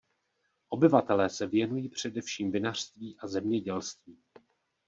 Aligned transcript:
Obyvatelé 0.69 1.29
se 1.29 1.47
věnují 1.47 1.89
především 1.89 2.51
vinařství 2.51 3.17
a 3.19 3.27
zemědělství. 3.27 4.17